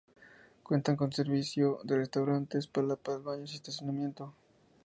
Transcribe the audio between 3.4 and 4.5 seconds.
y estacionamiento.